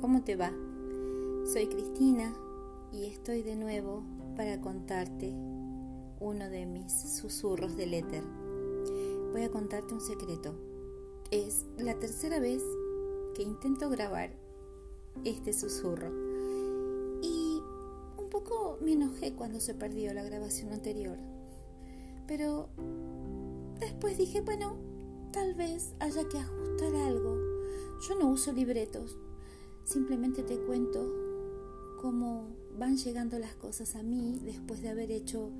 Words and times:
¿cómo 0.00 0.22
te 0.22 0.34
va? 0.34 0.50
Soy 1.52 1.66
Cristina 1.66 2.34
y 2.90 3.04
estoy 3.04 3.42
de 3.42 3.54
nuevo 3.54 4.02
para 4.34 4.58
contarte 4.58 5.30
uno 6.20 6.48
de 6.48 6.64
mis 6.64 6.90
susurros 6.90 7.76
del 7.76 7.92
éter. 7.92 8.24
Voy 9.32 9.42
a 9.42 9.50
contarte 9.50 9.92
un 9.92 10.00
secreto. 10.00 10.54
Es 11.30 11.66
la 11.76 11.98
tercera 11.98 12.40
vez 12.40 12.62
que 13.34 13.42
intento 13.42 13.90
grabar 13.90 14.30
este 15.24 15.52
susurro. 15.52 16.08
Y 17.22 17.60
un 18.16 18.30
poco 18.30 18.78
me 18.80 18.94
enojé 18.94 19.34
cuando 19.34 19.60
se 19.60 19.74
perdió 19.74 20.14
la 20.14 20.22
grabación 20.22 20.72
anterior. 20.72 21.18
Pero 22.26 22.70
después 23.80 24.16
dije, 24.16 24.40
bueno, 24.40 24.78
tal 25.30 25.54
vez 25.54 25.94
haya 25.98 26.26
que 26.26 26.38
ajustar 26.38 26.94
algo. 26.94 27.36
Yo 28.08 28.18
no 28.18 28.28
uso 28.30 28.50
libretos, 28.52 29.18
simplemente 29.84 30.42
te 30.42 30.58
cuento 30.58 31.12
cómo 32.00 32.48
van 32.78 32.96
llegando 32.96 33.38
las 33.38 33.54
cosas 33.54 33.94
a 33.94 34.02
mí 34.02 34.40
después 34.42 34.80
de 34.80 34.88
haber 34.88 35.10
hecho 35.10 35.50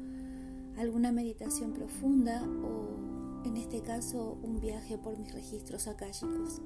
alguna 0.77 1.13
meditación 1.13 1.73
profunda 1.73 2.43
o 2.43 3.45
en 3.45 3.57
este 3.57 3.83
caso 3.83 4.39
un 4.43 4.61
viaje 4.61 4.99
por 4.99 5.19
mis 5.19 5.33
registros 5.33 5.87
akáshicos. 5.87 6.61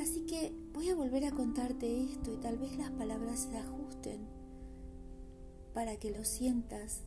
Así 0.00 0.22
que 0.22 0.52
voy 0.72 0.88
a 0.88 0.94
volver 0.94 1.24
a 1.24 1.30
contarte 1.30 2.04
esto 2.04 2.32
y 2.32 2.36
tal 2.38 2.58
vez 2.58 2.76
las 2.76 2.90
palabras 2.90 3.48
se 3.50 3.56
ajusten 3.56 4.20
para 5.72 5.96
que 5.98 6.10
lo 6.10 6.24
sientas 6.24 7.02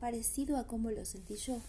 parecido 0.00 0.56
a 0.56 0.66
como 0.66 0.90
lo 0.90 1.04
sentí 1.04 1.36
yo. 1.36 1.60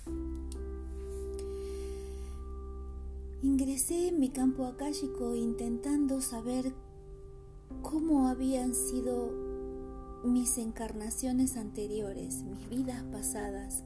Ingresé 3.43 4.07
en 4.07 4.21
mi 4.21 4.29
campo 4.29 4.65
akáshico 4.65 5.35
intentando 5.35 6.21
saber 6.21 6.71
cómo 7.81 8.29
habían 8.29 8.73
sido 8.73 9.33
mis 10.23 10.57
encarnaciones 10.57 11.57
anteriores, 11.57 12.43
mis 12.43 12.69
vidas 12.69 13.03
pasadas. 13.11 13.83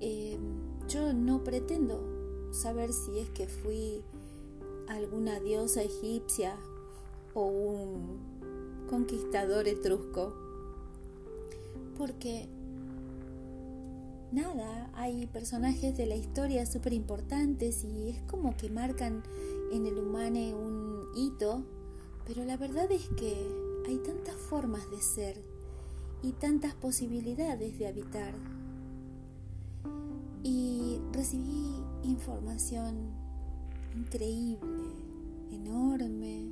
Eh, 0.00 0.38
yo 0.90 1.14
no 1.14 1.42
pretendo 1.42 2.52
saber 2.52 2.92
si 2.92 3.18
es 3.18 3.30
que 3.30 3.46
fui 3.46 4.04
alguna 4.88 5.40
diosa 5.40 5.82
egipcia 5.82 6.54
o 7.32 7.46
un 7.46 8.18
conquistador 8.90 9.68
etrusco, 9.68 10.34
porque 11.96 12.46
nada, 14.34 14.90
hay 14.94 15.26
personajes 15.26 15.96
de 15.96 16.06
la 16.06 16.16
historia 16.16 16.66
súper 16.66 16.92
importantes 16.92 17.84
y 17.84 18.10
es 18.10 18.22
como 18.22 18.56
que 18.56 18.68
marcan 18.68 19.22
en 19.72 19.86
el 19.86 19.98
humano 19.98 20.38
un 20.58 21.06
hito, 21.16 21.64
pero 22.26 22.44
la 22.44 22.56
verdad 22.56 22.90
es 22.90 23.08
que 23.10 23.34
hay 23.86 23.98
tantas 23.98 24.34
formas 24.34 24.90
de 24.90 25.00
ser 25.00 25.42
y 26.22 26.32
tantas 26.32 26.74
posibilidades 26.74 27.78
de 27.78 27.86
habitar. 27.86 28.34
Y 30.42 31.00
recibí 31.12 31.82
información 32.02 33.10
increíble, 33.94 34.84
enorme, 35.50 36.50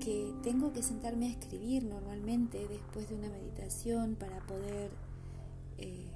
que 0.00 0.32
tengo 0.42 0.72
que 0.72 0.82
sentarme 0.82 1.26
a 1.26 1.30
escribir 1.30 1.84
normalmente 1.84 2.66
después 2.68 3.08
de 3.08 3.16
una 3.16 3.28
meditación 3.28 4.14
para 4.14 4.38
poder 4.46 5.05
eh, 5.78 6.10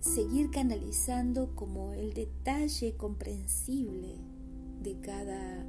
seguir 0.00 0.50
canalizando 0.50 1.54
como 1.54 1.92
el 1.92 2.14
detalle 2.14 2.96
comprensible 2.96 4.16
de 4.82 5.00
cada 5.00 5.64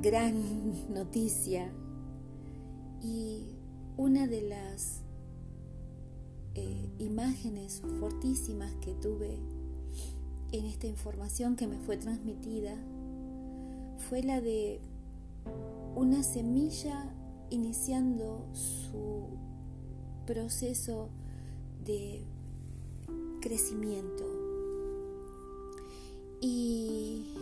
gran 0.00 0.34
noticia. 0.94 1.70
Y 3.02 3.46
una 3.96 4.26
de 4.26 4.42
las 4.42 5.02
eh, 6.54 6.90
imágenes 6.98 7.82
fortísimas 7.98 8.74
que 8.76 8.94
tuve 8.94 9.38
en 10.52 10.64
esta 10.64 10.86
información 10.86 11.56
que 11.56 11.66
me 11.66 11.78
fue 11.78 11.96
transmitida 11.96 12.74
fue 14.08 14.22
la 14.22 14.40
de 14.40 14.80
una 15.94 16.22
semilla 16.22 17.14
iniciando 17.50 18.46
su 18.52 19.28
proceso 20.30 21.08
de 21.84 22.22
crecimiento. 23.40 24.24
Y 26.40 27.34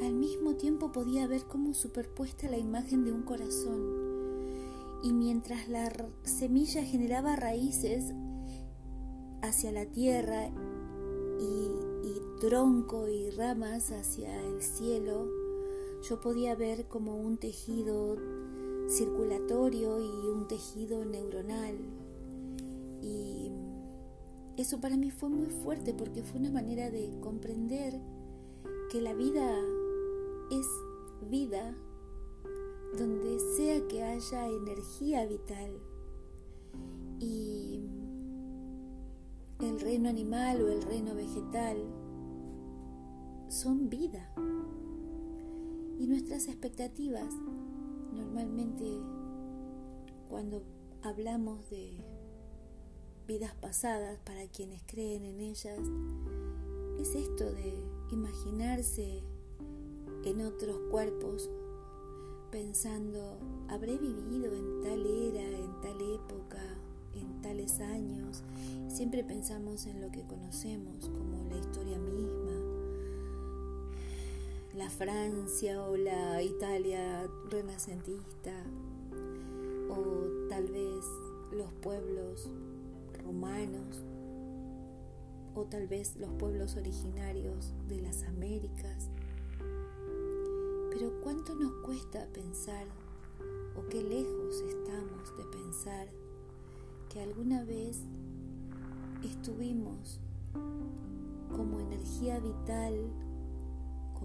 al 0.00 0.12
mismo 0.14 0.54
tiempo 0.54 0.92
podía 0.92 1.26
ver 1.26 1.42
como 1.46 1.74
superpuesta 1.74 2.48
la 2.48 2.58
imagen 2.58 3.04
de 3.04 3.10
un 3.10 3.22
corazón. 3.22 3.80
Y 5.02 5.12
mientras 5.12 5.68
la 5.68 5.90
semilla 6.22 6.84
generaba 6.84 7.34
raíces 7.34 8.14
hacia 9.42 9.72
la 9.72 9.86
tierra 9.86 10.48
y, 11.40 11.72
tronco 12.40 13.08
y 13.08 13.30
ramas 13.30 13.90
hacia 13.90 14.40
el 14.46 14.62
cielo, 14.62 15.26
yo 16.08 16.20
podía 16.20 16.54
ver 16.54 16.86
como 16.86 17.16
un 17.16 17.38
tejido 17.38 18.16
circulatorio 18.88 20.00
y 20.00 20.28
un 20.28 20.46
tejido 20.48 21.04
neuronal 21.04 21.76
y 23.02 23.52
eso 24.56 24.80
para 24.80 24.96
mí 24.96 25.10
fue 25.10 25.28
muy 25.28 25.46
fuerte 25.46 25.92
porque 25.94 26.22
fue 26.22 26.40
una 26.40 26.50
manera 26.50 26.90
de 26.90 27.10
comprender 27.20 28.00
que 28.90 29.00
la 29.00 29.14
vida 29.14 29.58
es 30.50 30.66
vida 31.28 31.76
donde 32.98 33.38
sea 33.56 33.86
que 33.88 34.02
haya 34.02 34.48
energía 34.48 35.26
vital. 35.26 35.70
Y 37.20 37.80
el 39.60 39.80
reino 39.80 40.08
animal 40.08 40.62
o 40.62 40.68
el 40.68 40.82
reino 40.82 41.14
vegetal 41.14 41.76
son 43.48 43.88
vida. 43.88 44.32
Y 45.98 46.06
nuestras 46.06 46.48
expectativas, 46.48 47.34
normalmente 48.16 48.84
cuando 50.28 50.62
hablamos 51.02 51.68
de 51.70 51.92
vidas 53.26 53.54
pasadas 53.60 54.18
para 54.24 54.46
quienes 54.48 54.82
creen 54.86 55.24
en 55.24 55.40
ellas, 55.40 55.80
es 56.98 57.14
esto 57.14 57.44
de 57.44 57.74
imaginarse 58.10 59.22
en 60.24 60.40
otros 60.40 60.76
cuerpos 60.90 61.50
pensando, 62.50 63.38
habré 63.68 63.98
vivido 63.98 64.52
en 64.52 64.80
tal 64.82 65.04
era, 65.06 65.42
en 65.42 65.80
tal 65.80 66.00
época, 66.00 66.62
en 67.14 67.42
tales 67.42 67.80
años. 67.80 68.42
Siempre 68.88 69.24
pensamos 69.24 69.86
en 69.86 70.00
lo 70.00 70.10
que 70.10 70.26
conocemos 70.26 71.08
como 71.08 71.44
la 71.48 71.58
historia 71.58 71.98
misma, 71.98 72.52
la 74.76 74.90
Francia 74.90 75.82
o 75.82 75.96
la 75.96 76.42
Italia 76.42 77.26
renacentista, 77.48 78.52
o 79.88 80.48
tal 80.50 80.66
vez 80.66 81.04
los 81.50 81.72
pueblos 81.80 82.50
romanos 83.24 84.04
o 85.54 85.64
tal 85.64 85.86
vez 85.86 86.16
los 86.16 86.30
pueblos 86.34 86.76
originarios 86.76 87.72
de 87.88 88.02
las 88.02 88.22
Américas. 88.24 89.08
Pero 90.90 91.20
¿cuánto 91.22 91.54
nos 91.54 91.72
cuesta 91.82 92.26
pensar 92.34 92.86
o 93.76 93.88
qué 93.88 94.02
lejos 94.02 94.60
estamos 94.60 95.36
de 95.38 95.44
pensar 95.44 96.08
que 97.08 97.20
alguna 97.20 97.64
vez 97.64 98.02
estuvimos 99.24 100.20
como 101.50 101.80
energía 101.80 102.38
vital, 102.40 103.10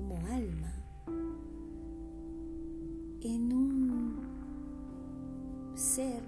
como 0.01 0.25
alma, 0.25 0.74
en 3.21 3.53
un 3.53 4.15
ser 5.75 6.24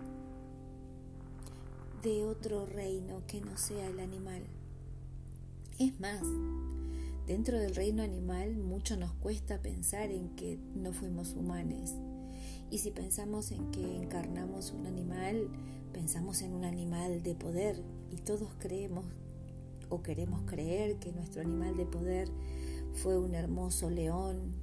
de 2.03 2.23
otro 2.23 2.67
reino 2.67 3.23
que 3.25 3.41
no 3.41 3.57
sea 3.57 3.87
el 3.87 3.99
animal. 3.99 4.43
Es 5.79 5.99
más, 5.99 6.21
dentro 7.25 7.57
del 7.57 7.73
reino 7.73 8.03
animal 8.03 8.57
mucho 8.57 8.95
nos 8.95 9.11
cuesta 9.13 9.59
pensar 9.59 10.11
en 10.11 10.35
que 10.35 10.59
no 10.75 10.93
fuimos 10.93 11.33
humanos. 11.33 11.95
Y 12.69 12.77
si 12.77 12.91
pensamos 12.91 13.51
en 13.51 13.71
que 13.71 14.03
encarnamos 14.03 14.71
un 14.71 14.85
animal, 14.85 15.47
pensamos 15.93 16.43
en 16.43 16.53
un 16.53 16.63
animal 16.63 17.23
de 17.23 17.33
poder 17.33 17.81
y 18.11 18.17
todos 18.17 18.49
creemos 18.59 19.05
o 19.89 20.03
queremos 20.03 20.43
creer 20.43 20.97
que 20.97 21.11
nuestro 21.11 21.41
animal 21.41 21.75
de 21.75 21.85
poder 21.87 22.29
fue 22.93 23.17
un 23.17 23.35
hermoso 23.35 23.89
león, 23.89 24.53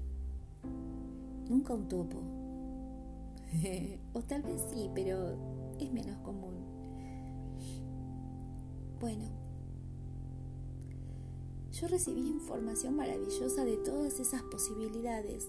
nunca 1.49 1.75
un 1.75 1.88
topo. 1.88 2.19
o 4.12 4.23
tal 4.23 4.43
vez 4.43 4.62
sí, 4.73 4.91
pero 4.94 5.37
es 5.79 5.93
menos 5.93 6.17
común. 6.19 6.55
Bueno, 9.00 9.25
yo 11.73 11.88
recibí 11.88 12.29
información 12.29 12.97
maravillosa 12.97 13.65
de 13.65 13.77
todas 13.79 14.21
esas 14.21 14.43
posibilidades. 14.43 15.49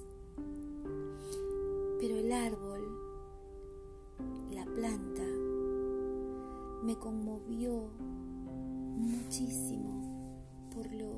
Pero 2.00 2.16
el 2.16 2.32
árbol, 2.32 2.82
la 4.52 4.66
planta, 4.66 5.24
me 6.84 6.96
conmovió 6.96 7.90
muchísimo 8.98 10.02
por 10.74 10.92
lo 10.92 11.11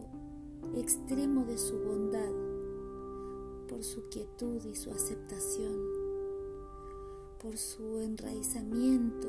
extremo 0.75 1.45
de 1.45 1.57
su 1.57 1.79
bondad, 1.79 2.31
por 3.67 3.83
su 3.83 4.07
quietud 4.09 4.63
y 4.65 4.75
su 4.75 4.91
aceptación, 4.91 5.75
por 7.41 7.57
su 7.57 7.99
enraizamiento 7.99 9.27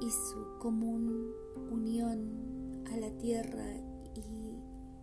y 0.00 0.10
su 0.10 0.58
común 0.58 1.32
unión 1.70 2.84
a 2.92 2.96
la 2.96 3.10
tierra 3.18 3.66
y 4.14 4.58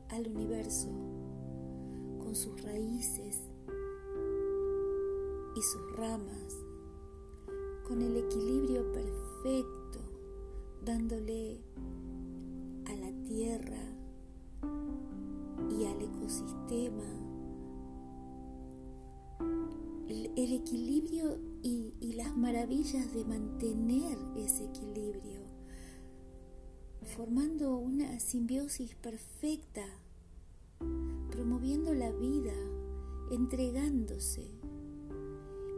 al 0.09 0.27
universo, 0.27 0.89
con 2.19 2.35
sus 2.35 2.61
raíces 2.61 3.41
y 5.55 5.61
sus 5.61 5.95
ramas, 5.97 6.57
con 7.87 8.01
el 8.01 8.17
equilibrio 8.17 8.91
perfecto, 8.91 9.99
dándole 10.83 11.61
a 12.85 12.95
la 12.95 13.11
tierra 13.25 14.00
al 15.85 16.01
ecosistema 16.01 17.03
el, 20.35 20.53
equilibrio 20.53 21.39
y 21.63 22.13
las 22.13 22.35
maravillas 22.35 23.13
de 23.13 23.23
mantener 23.23 24.17
ese 24.35 24.65
equilibrio, 24.65 25.41
formando 27.15 27.77
una 27.77 28.19
simbiosis 28.19 28.95
perfecta, 28.95 29.85
promoviendo 31.31 31.93
la 31.93 32.11
vida, 32.11 32.53
entregándose 33.31 34.51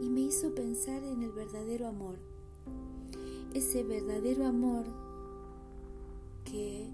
y 0.01 0.09
me 0.09 0.21
hizo 0.21 0.55
pensar 0.55 1.03
en 1.03 1.21
el 1.23 1.31
verdadero 1.31 1.87
amor. 1.87 2.17
Ese 3.53 3.83
verdadero 3.83 4.47
amor 4.47 4.85
que 6.45 6.89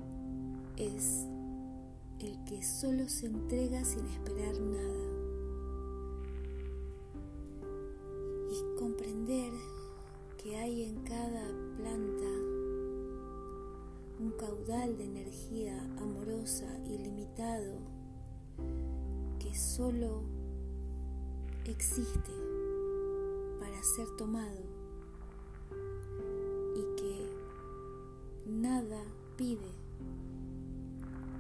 es 0.78 1.29
el 2.20 2.44
que 2.46 2.64
solo 2.64 3.08
se 3.08 3.28
entrega 3.28 3.84
sin 3.86 4.06
esperar 4.06 4.60
nada. 4.60 5.06
Y 8.52 8.78
comprender 8.80 9.52
que 10.42 10.58
hay 10.58 10.84
en 10.84 11.04
cada 11.04 11.46
planta 11.78 12.26
un 14.20 14.34
caudal 14.38 14.98
de 14.98 15.06
energía 15.06 15.80
amorosa 16.00 16.68
ilimitado 16.86 17.78
que 19.40 19.56
solo 19.56 20.24
existe 21.66 22.50
ser 23.96 24.08
tomado 24.18 24.62
y 26.76 26.96
que 26.96 27.30
nada 28.46 29.02
pide 29.36 29.72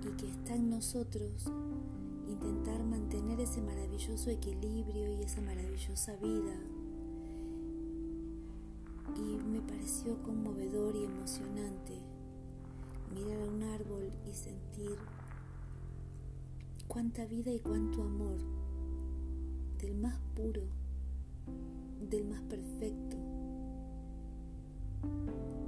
y 0.09 0.11
que 0.17 0.27
está 0.27 0.55
en 0.55 0.69
nosotros 0.69 1.45
intentar 2.27 2.83
mantener 2.83 3.39
ese 3.39 3.61
maravilloso 3.61 4.29
equilibrio 4.29 5.07
y 5.09 5.21
esa 5.21 5.41
maravillosa 5.41 6.15
vida. 6.17 6.55
Y 9.15 9.37
me 9.43 9.61
pareció 9.61 10.21
conmovedor 10.23 10.95
y 10.95 11.05
emocionante 11.05 11.93
mirar 13.13 13.41
a 13.41 13.45
un 13.45 13.63
árbol 13.63 14.11
y 14.27 14.33
sentir 14.33 14.97
cuánta 16.87 17.25
vida 17.25 17.51
y 17.51 17.59
cuánto 17.59 18.03
amor 18.03 18.37
del 19.79 19.95
más 19.95 20.19
puro 20.35 20.63
del 22.09 22.25
más 22.25 22.41
perfecto, 22.43 23.17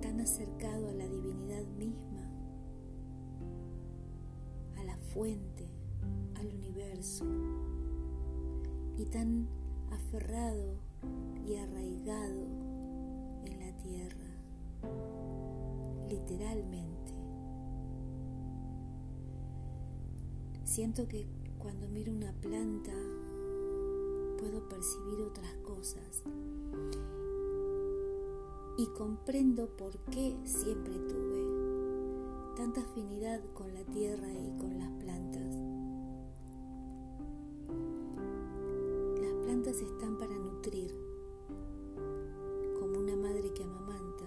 tan 0.02 0.20
acercado 0.20 0.90
a 0.90 0.94
la 0.94 1.08
divinidad 1.08 1.64
misma, 1.78 2.11
fuente, 5.13 5.68
al 6.36 6.48
universo, 6.48 7.25
y 8.98 9.06
tan 9.06 9.48
aferrado 9.92 10.75
y 11.46 11.56
arraigado 11.56 12.46
en 13.46 13.60
la 13.60 13.78
tierra, 13.78 14.28
literalmente. 16.10 17.13
Siento 20.63 21.08
que 21.08 21.28
cuando 21.60 21.88
miro 21.90 22.14
una 22.14 22.31
planta, 22.34 22.94
puedo 24.40 24.68
percibir 24.69 25.22
otras 25.22 25.54
cosas 25.64 26.24
y 28.78 28.86
comprendo 28.98 29.68
por 29.75 29.98
qué 30.12 30.36
siempre 30.46 30.94
tuve 30.94 31.61
tanta 32.56 32.81
afinidad 32.81 33.42
con 33.53 33.74
la 33.74 33.83
tierra 33.86 34.27
y 34.31 34.57
con 34.59 34.77
las 34.77 34.89
plantas. 34.92 35.56
Las 39.21 39.33
plantas 39.45 39.81
están 39.81 40.18
para 40.18 40.38
nutrir, 40.38 40.94
como 42.80 43.00
una 43.00 43.15
madre 43.15 43.51
que 43.53 43.63
amamanta 43.63 44.25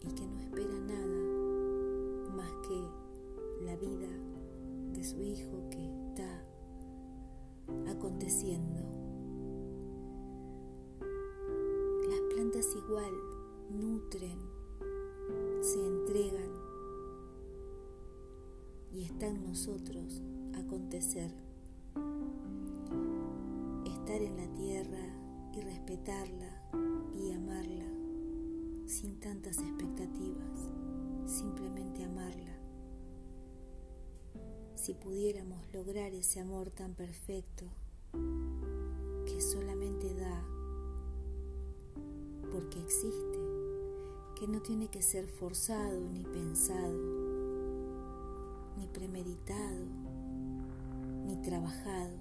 y 0.00 0.08
que 0.08 0.26
no 0.26 0.40
espera 0.40 0.78
nada 0.80 2.36
más 2.36 2.52
que 2.66 2.80
la 3.64 3.76
vida 3.76 4.08
de 4.92 5.04
su 5.04 5.22
hijo 5.22 5.68
que 5.70 5.84
está 6.08 6.44
aconteciendo. 7.90 8.96
igual 12.76 13.12
nutren, 13.70 14.38
se 15.60 15.84
entregan 15.84 16.65
y 18.96 19.02
está 19.02 19.26
en 19.26 19.44
nosotros 19.44 20.22
acontecer. 20.54 21.30
Estar 23.84 24.22
en 24.22 24.36
la 24.38 24.54
tierra 24.54 25.52
y 25.52 25.60
respetarla 25.60 26.62
y 27.14 27.32
amarla 27.32 27.84
sin 28.86 29.20
tantas 29.20 29.58
expectativas, 29.58 30.70
simplemente 31.26 32.04
amarla. 32.04 32.56
Si 34.74 34.94
pudiéramos 34.94 35.60
lograr 35.74 36.14
ese 36.14 36.40
amor 36.40 36.70
tan 36.70 36.94
perfecto 36.94 37.66
que 39.26 39.42
solamente 39.42 40.14
da 40.14 40.42
porque 42.50 42.80
existe, 42.80 43.38
que 44.38 44.48
no 44.48 44.62
tiene 44.62 44.88
que 44.88 45.02
ser 45.02 45.26
forzado 45.26 46.00
ni 46.12 46.22
pensado, 46.22 47.25
premeditado, 48.96 49.84
ni 51.26 51.36
trabajado, 51.42 52.16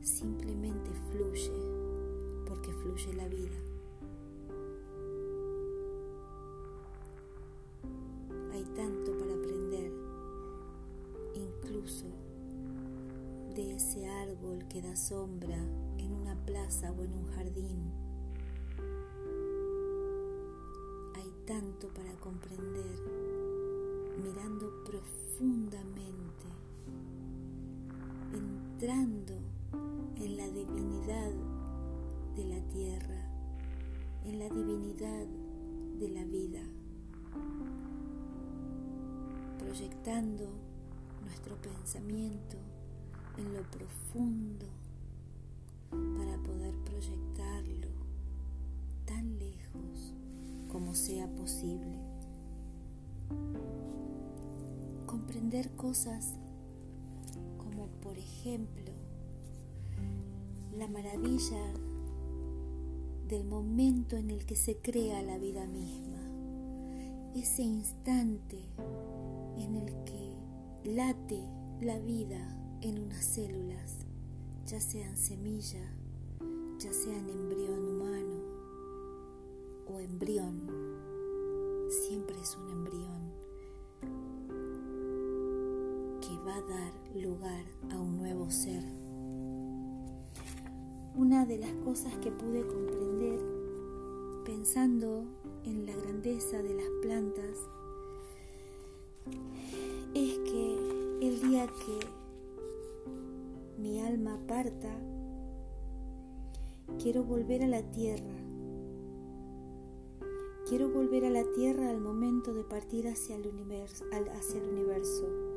simplemente 0.00 0.90
fluye 1.12 1.52
porque 2.48 2.72
fluye 2.72 3.14
la 3.14 3.28
vida. 3.28 3.56
Hay 8.52 8.64
tanto 8.74 9.16
para 9.18 9.34
aprender, 9.34 9.92
incluso 11.34 12.06
de 13.54 13.76
ese 13.76 14.08
árbol 14.08 14.66
que 14.68 14.82
da 14.82 14.96
sombra 14.96 15.58
en 15.98 16.12
una 16.12 16.34
plaza 16.44 16.90
o 16.90 17.04
en 17.04 17.12
un 17.12 17.26
jardín 17.28 18.08
tanto 21.48 21.88
para 21.88 22.12
comprender, 22.20 23.27
mirando 24.22 24.84
profundamente, 24.84 26.46
entrando 28.32 29.34
en 30.16 30.36
la 30.36 30.48
divinidad 30.48 31.32
de 32.34 32.44
la 32.44 32.60
tierra, 32.68 33.30
en 34.24 34.38
la 34.38 34.48
divinidad 34.48 35.26
de 36.00 36.08
la 36.08 36.24
vida, 36.24 36.62
proyectando 39.58 40.46
nuestro 41.22 41.56
pensamiento 41.56 42.56
en 43.36 43.54
lo 43.54 43.62
profundo 43.70 44.66
para 45.90 46.36
poder 46.38 46.74
proyectarlo 46.84 47.88
tan 49.04 49.38
lejos 49.38 50.14
como 50.68 50.94
sea 50.94 51.28
posible. 51.34 51.97
Cosas 55.78 56.34
como 57.56 57.86
por 58.02 58.18
ejemplo 58.18 58.92
la 60.76 60.86
maravilla 60.88 61.72
del 63.26 63.46
momento 63.46 64.16
en 64.18 64.30
el 64.30 64.44
que 64.44 64.56
se 64.56 64.76
crea 64.76 65.22
la 65.22 65.38
vida 65.38 65.66
misma, 65.66 66.18
ese 67.34 67.62
instante 67.62 68.58
en 69.56 69.76
el 69.76 70.04
que 70.04 70.36
late 70.84 71.42
la 71.80 71.98
vida 71.98 72.54
en 72.82 72.98
unas 72.98 73.24
células, 73.24 73.96
ya 74.66 74.82
sean 74.82 75.16
semilla, 75.16 75.94
ya 76.78 76.92
sean 76.92 77.26
embrión 77.30 77.88
humano 77.88 78.42
o 79.86 79.98
embrión, 79.98 80.60
siempre 82.06 82.38
es 82.38 82.54
un 82.54 82.68
embrión 82.68 83.27
va 86.48 86.56
a 86.56 86.62
dar 86.62 86.92
lugar 87.14 87.62
a 87.90 87.98
un 87.98 88.16
nuevo 88.16 88.50
ser. 88.50 88.82
Una 91.14 91.44
de 91.44 91.58
las 91.58 91.72
cosas 91.84 92.16
que 92.18 92.30
pude 92.30 92.66
comprender 92.66 93.38
pensando 94.44 95.24
en 95.64 95.84
la 95.84 95.94
grandeza 95.94 96.62
de 96.62 96.74
las 96.74 96.88
plantas 97.02 97.58
es 100.14 100.38
que 100.38 100.78
el 101.20 101.40
día 101.42 101.66
que 101.66 102.06
mi 103.78 104.00
alma 104.00 104.38
parta, 104.46 104.96
quiero 106.98 107.24
volver 107.24 107.62
a 107.62 107.68
la 107.68 107.82
tierra. 107.82 108.34
Quiero 110.66 110.88
volver 110.88 111.26
a 111.26 111.30
la 111.30 111.44
tierra 111.54 111.90
al 111.90 112.00
momento 112.00 112.54
de 112.54 112.64
partir 112.64 113.06
hacia 113.08 113.36
el 113.36 113.46
universo, 113.46 114.04
el 114.12 114.68
universo 114.68 115.47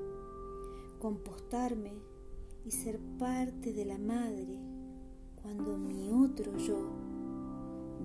compostarme 1.01 1.93
y 2.63 2.69
ser 2.69 2.99
parte 3.17 3.73
de 3.73 3.85
la 3.85 3.97
madre 3.97 4.59
cuando 5.41 5.75
mi 5.75 6.11
otro 6.11 6.55
yo 6.57 6.77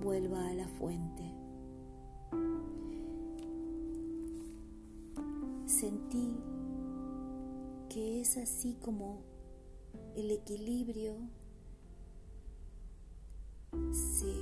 vuelva 0.01 0.47
a 0.47 0.53
la 0.55 0.67
fuente. 0.67 1.23
Sentí 5.67 6.33
que 7.87 8.21
es 8.21 8.35
así 8.37 8.75
como 8.81 9.21
el 10.15 10.31
equilibrio 10.31 11.17
se 13.91 14.33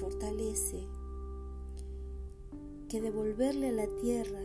fortalece, 0.00 0.84
que 2.88 3.00
devolverle 3.00 3.68
a 3.68 3.72
la 3.72 3.86
tierra, 4.00 4.40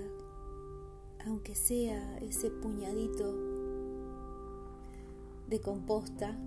aunque 1.26 1.56
sea 1.56 2.18
ese 2.20 2.50
puñadito 2.50 3.36
de 5.48 5.60
composta, 5.60 6.38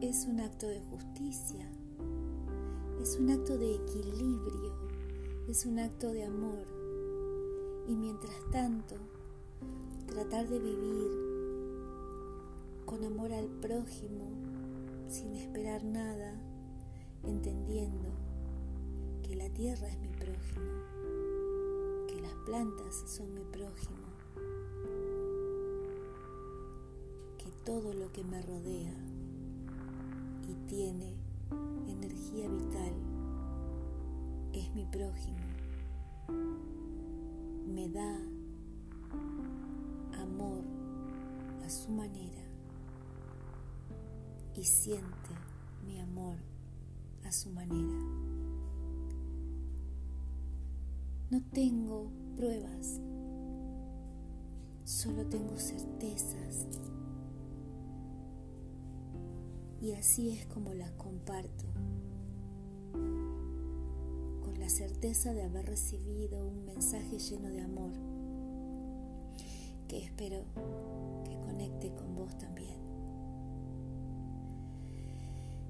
es 0.00 0.26
un 0.26 0.40
acto 0.40 0.68
de 0.68 0.80
justicia, 0.80 1.68
es 3.02 3.16
un 3.18 3.30
acto 3.30 3.58
de 3.58 3.74
equilibrio, 3.74 4.72
es 5.48 5.66
un 5.66 5.78
acto 5.78 6.12
de 6.12 6.24
amor. 6.24 6.66
Y 7.88 7.96
mientras 7.96 8.36
tanto, 8.52 8.96
tratar 10.06 10.48
de 10.48 10.58
vivir 10.58 11.10
con 12.84 13.04
amor 13.04 13.32
al 13.32 13.48
prójimo, 13.48 14.30
sin 15.08 15.34
esperar 15.34 15.84
nada, 15.84 16.40
entendiendo 17.24 18.08
que 19.22 19.34
la 19.36 19.48
tierra 19.50 19.88
es 19.88 19.98
mi 19.98 20.08
prójimo, 20.08 20.84
plantas 22.48 23.04
son 23.06 23.34
mi 23.34 23.44
prójimo, 23.44 24.08
que 27.36 27.50
todo 27.62 27.92
lo 27.92 28.10
que 28.10 28.24
me 28.24 28.40
rodea 28.40 28.94
y 30.48 30.54
tiene 30.66 31.14
energía 31.86 32.48
vital 32.48 32.94
es 34.54 34.74
mi 34.74 34.86
prójimo. 34.86 35.36
Me 37.66 37.86
da 37.90 38.16
amor 40.22 40.64
a 41.66 41.68
su 41.68 41.90
manera 41.90 42.44
y 44.54 44.64
siente 44.64 45.30
mi 45.86 46.00
amor 46.00 46.38
a 47.26 47.30
su 47.30 47.50
manera. 47.50 47.98
No 51.30 51.42
tengo 51.52 52.10
pruebas, 52.38 53.00
solo 54.84 55.26
tengo 55.26 55.58
certezas 55.58 56.68
y 59.80 59.90
así 59.92 60.30
es 60.30 60.46
como 60.46 60.72
las 60.72 60.92
comparto, 60.92 61.64
con 62.92 64.54
la 64.60 64.68
certeza 64.68 65.32
de 65.32 65.42
haber 65.42 65.66
recibido 65.66 66.46
un 66.46 66.64
mensaje 66.64 67.18
lleno 67.18 67.48
de 67.48 67.60
amor, 67.60 67.90
que 69.88 70.04
espero 70.04 70.44
que 71.24 71.36
conecte 71.40 71.92
con 71.92 72.14
vos 72.14 72.38
también. 72.38 72.78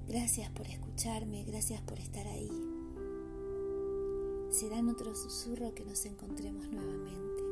Gracias 0.07 0.51
por 0.51 0.67
escucharme, 0.67 1.45
gracias 1.45 1.81
por 1.81 1.97
estar 1.97 2.27
ahí. 2.27 2.68
Será 4.59 4.77
en 4.77 4.89
otro 4.89 5.15
susurro 5.15 5.73
que 5.73 5.85
nos 5.85 6.05
encontremos 6.05 6.67
nuevamente. 6.69 7.43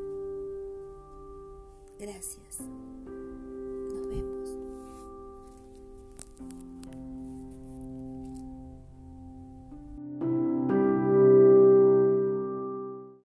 Gracias. 1.98 2.60
Nos 2.60 4.08
vemos. 4.10 4.57